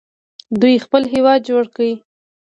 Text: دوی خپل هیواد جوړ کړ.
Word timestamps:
دوی 0.61 0.75
خپل 0.85 1.01
هیواد 1.13 1.39
جوړ 1.49 1.63
کړ. 1.75 1.87